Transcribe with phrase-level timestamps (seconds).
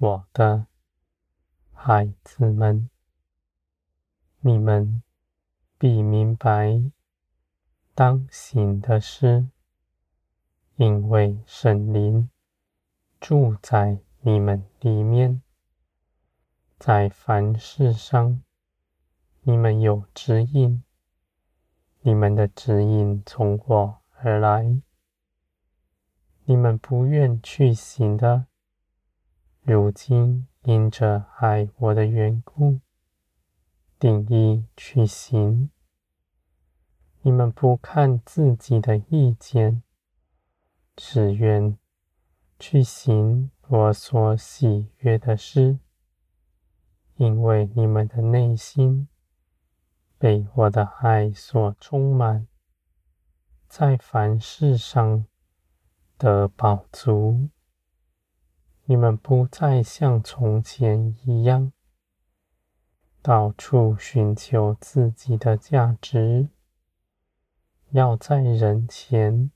[0.00, 0.68] 我的
[1.72, 2.88] 孩子们，
[4.38, 5.02] 你们
[5.76, 6.80] 必明白
[7.96, 9.48] 当行的事，
[10.76, 12.30] 因为圣灵
[13.20, 15.42] 住在你们里面，
[16.78, 18.40] 在凡事上，
[19.42, 20.84] 你们有指引，
[22.02, 24.80] 你们的指引从我而来。
[26.44, 28.46] 你们不愿去行的，
[29.62, 32.80] 如今因着爱我的缘故，
[33.98, 35.70] 定意去行。
[37.22, 39.82] 你们不看自己的意见，
[40.96, 41.76] 只愿
[42.58, 45.78] 去行我所喜悦的事，
[47.16, 49.08] 因为你们的内心
[50.16, 52.46] 被我的爱所充满，
[53.68, 55.26] 在凡事上。
[56.20, 57.48] 得饱足，
[58.90, 61.72] 你们不再像从前一样，
[63.20, 66.48] 到处寻求自己的价值，
[67.90, 69.50] 要在人前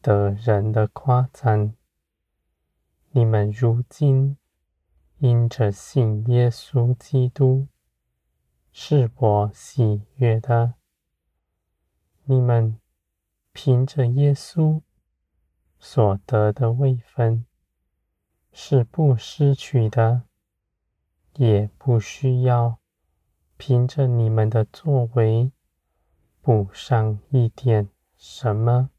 [0.00, 1.74] 得人的夸赞。
[3.10, 4.36] 你们如今
[5.16, 7.66] 因着信耶稣基督，
[8.70, 10.74] 是我喜悦的，
[12.22, 12.78] 你们
[13.52, 14.80] 凭着耶稣。
[15.80, 17.44] 所得的位分
[18.52, 20.22] 是不失去的，
[21.34, 22.78] 也不需要
[23.56, 25.52] 凭着你们的作为
[26.40, 28.90] 补上一点什么。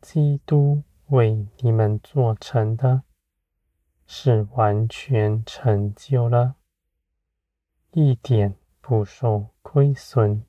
[0.00, 3.02] 基督为你们做成的，
[4.06, 6.56] 是完全成就了，
[7.92, 10.44] 一点不受亏损。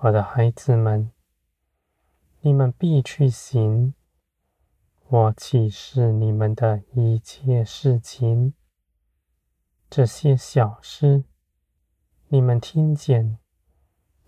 [0.00, 1.10] 我的孩子们。
[2.44, 3.94] 你们必去行
[5.14, 8.54] 我启示你们的一切事情。
[9.90, 11.24] 这些小事，
[12.28, 13.36] 你们听见，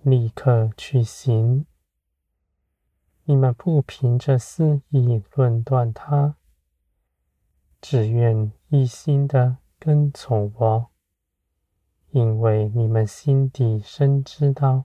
[0.02, 1.64] 立刻去行。
[3.22, 6.36] 你们不凭着私意论断它，
[7.80, 10.90] 只愿一心的跟从我，
[12.10, 14.84] 因为你们心底深知道。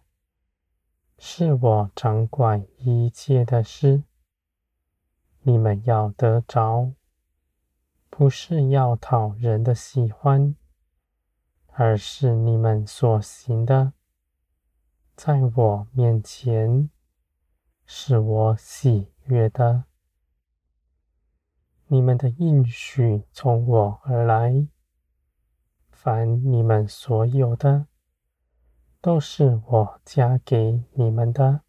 [1.18, 4.06] 是我掌管一切的事，
[5.42, 6.94] 你们要得着，
[8.10, 10.56] 不是要讨人的喜欢，
[11.68, 13.94] 而是你们所行的，
[15.16, 16.90] 在我面前
[17.86, 19.86] 是我喜悦的。
[21.88, 24.68] 你们的应许从我而来，
[25.90, 27.88] 凡你们所有的。
[29.02, 31.62] 都是我加给你们的，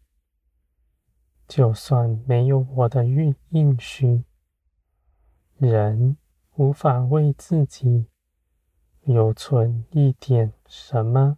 [1.51, 4.23] 就算没有我的应应许，
[5.57, 6.15] 人
[6.55, 8.05] 无法为自己
[9.01, 11.37] 留存一点什么，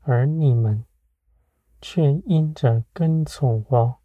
[0.00, 0.84] 而你们
[1.80, 3.98] 却因着跟从我，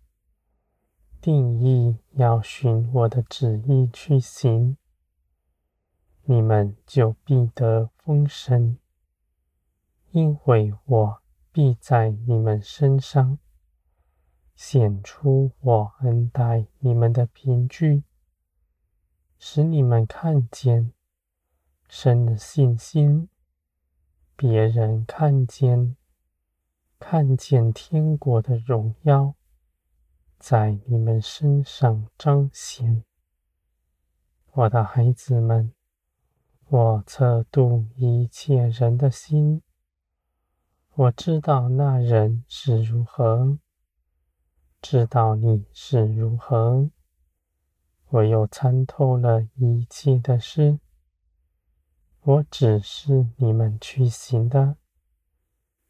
[1.19, 4.77] 定义要循我的旨意去行，
[6.25, 8.77] 你们就必得丰盛。
[10.11, 11.21] 因为我
[11.51, 13.39] 必在你们身上
[14.59, 18.03] 显出我恩待你们的凭据，
[19.37, 20.91] 使你们看见
[21.87, 23.29] 神的信心，
[24.35, 25.95] 别人看见，
[26.99, 29.33] 看见天国的荣耀
[30.37, 33.05] 在你们身上彰显。
[34.51, 35.73] 我的孩子们，
[36.67, 39.61] 我测度一切人的心。
[40.95, 43.57] 我知道那人是如何，
[44.81, 46.89] 知道你是如何。
[48.09, 50.79] 我又参透了一切的事。
[52.21, 54.77] 我只是你们去行的，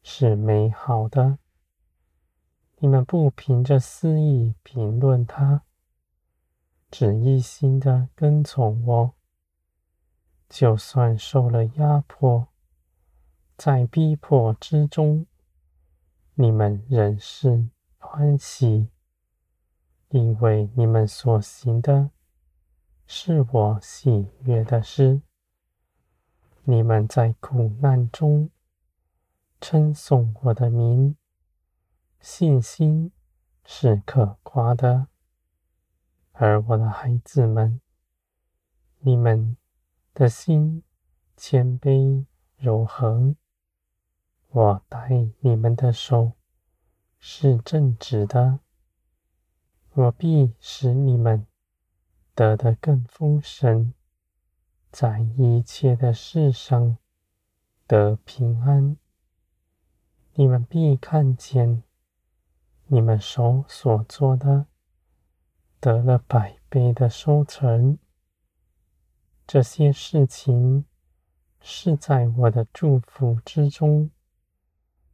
[0.02, 1.38] 是美好的。
[2.78, 5.64] 你们不凭着私意评论他，
[6.90, 9.14] 只一心的跟从我，
[10.48, 12.48] 就算受了压迫。
[13.56, 15.26] 在逼迫之中，
[16.34, 17.68] 你们仍是
[18.02, 18.88] 欢喜，
[20.08, 22.10] 因为你们所行的
[23.06, 25.20] 是我喜悦的事。
[26.64, 28.50] 你们在苦难中
[29.60, 31.14] 称颂我的名，
[32.20, 33.12] 信心
[33.64, 35.06] 是可夸的。
[36.32, 37.80] 而我的孩子们，
[39.00, 39.56] 你们
[40.14, 40.82] 的心
[41.36, 42.24] 谦卑
[42.56, 43.36] 柔和。
[44.48, 46.32] 我带你们的手
[47.20, 48.60] 是正直的，
[49.92, 51.46] 我必使你们
[52.34, 53.92] 得的更丰盛，
[54.90, 56.96] 在一切的事上
[57.86, 58.96] 得平安。
[60.34, 61.82] 你们必看见，
[62.86, 64.66] 你们手所做的
[65.78, 67.98] 得了百倍的收成。
[69.46, 70.86] 这些事情
[71.60, 74.10] 是在我的祝福之中，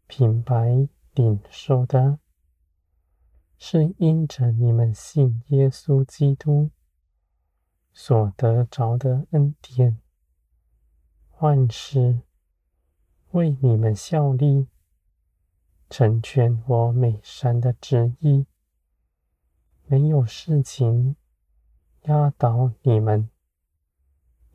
[0.07, 2.21] 品白领受的，
[3.59, 6.71] 是因着你们信耶稣基督
[7.93, 9.99] 所得着的恩典，
[11.39, 12.21] 万事
[13.33, 14.69] 为你们效力。
[15.89, 18.45] 成全我美善的旨意，
[19.87, 21.15] 没有事情
[22.03, 23.31] 压倒你们，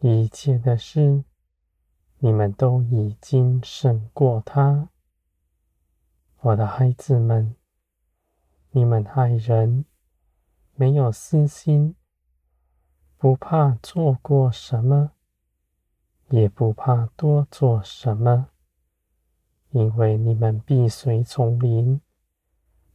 [0.01, 1.23] 一切的事，
[2.19, 4.89] 你们都已经胜过他。
[6.43, 7.55] 我的孩子们，
[8.71, 9.85] 你们爱人
[10.73, 11.95] 没有私心，
[13.15, 15.11] 不怕做过什么，
[16.29, 18.49] 也不怕多做什么。
[19.69, 22.01] 因为你们必随从灵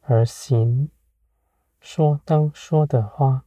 [0.00, 0.90] 而行，
[1.78, 3.44] 说当说的话，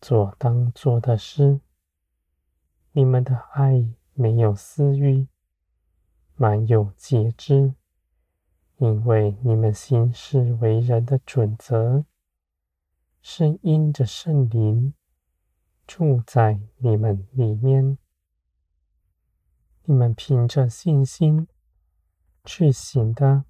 [0.00, 1.60] 做当做的事。
[2.90, 5.28] 你们的爱没有私欲，
[6.34, 7.74] 满有节制。
[8.78, 12.04] 因为你们行事为人的准则，
[13.20, 14.94] 是因着圣灵
[15.86, 17.98] 住在你们里面。
[19.84, 21.46] 你们凭着信心。
[22.44, 23.44] 去行的，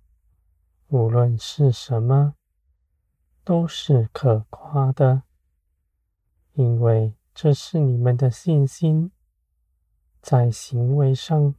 [0.88, 2.34] 无论是什么，
[3.44, 5.22] 都是可夸的，
[6.54, 9.12] 因为这是你们的信心
[10.20, 11.54] 在行为上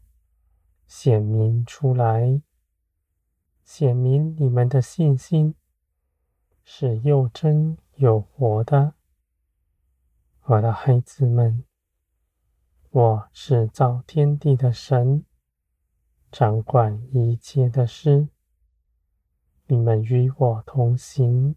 [0.85, 2.41] 显明出来，
[3.71, 5.53] 显明你们的信心
[6.63, 8.95] 是又真又活的。
[10.45, 11.63] 我的孩子们，
[12.89, 15.23] 我是造天地的神。
[16.31, 18.29] 掌管一切的事，
[19.67, 21.55] 你们与我同行，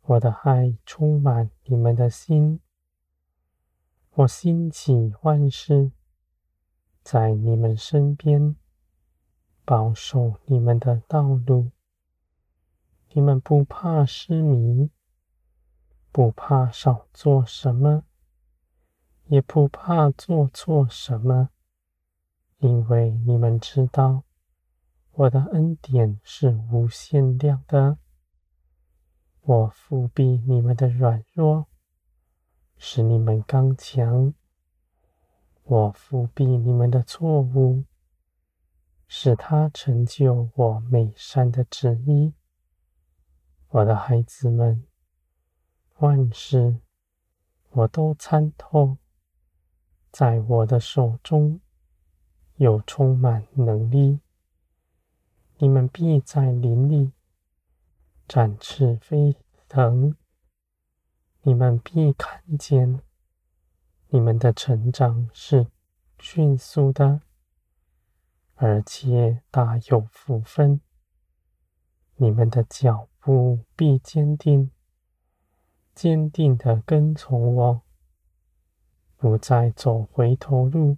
[0.00, 2.60] 我的爱充满你们的心，
[4.14, 5.92] 我兴起万事，
[7.02, 8.56] 在你们身边，
[9.64, 11.70] 保守你们的道路，
[13.12, 14.90] 你们不怕失迷，
[16.12, 18.04] 不怕少做什么，
[19.26, 21.48] 也不怕做错什么。
[22.58, 24.24] 因为你们知道，
[25.12, 27.98] 我的恩典是无限量的。
[29.40, 31.66] 我覆庇你们的软弱，
[32.76, 34.34] 使你们刚强；
[35.62, 37.84] 我覆庇你们的错误，
[39.16, 42.34] 使他成就我美善的旨意。
[43.68, 44.84] 我的孩子们，
[45.98, 46.80] 万事
[47.70, 48.98] 我都参透，
[50.10, 51.60] 在我的手中。
[52.56, 54.18] 有充满能力，
[55.58, 57.12] 你们必在林里
[58.26, 59.36] 展翅飞
[59.68, 60.16] 腾。
[61.42, 63.00] 你们必看见，
[64.08, 65.68] 你们的成长是
[66.18, 67.20] 迅速的，
[68.64, 70.80] 而且大有福分。
[72.16, 74.70] 你们的脚步必坚定，
[75.94, 77.82] 坚定的跟从我，
[79.18, 80.96] 不再走回头路。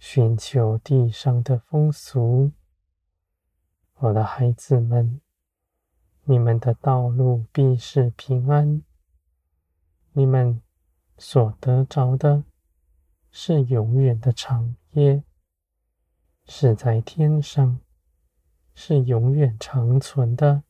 [0.00, 2.50] 寻求地上的风俗，
[3.98, 5.20] 我的孩子们，
[6.24, 8.82] 你们的道路必是平安。
[10.14, 10.60] 你们
[11.16, 12.42] 所得着的，
[13.30, 15.22] 是永远的长夜，
[16.48, 17.80] 是在天上，
[18.74, 20.62] 是永远长存的。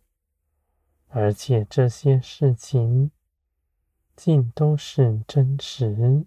[1.09, 3.11] 而且这些事情，
[4.14, 6.25] 尽都是真实。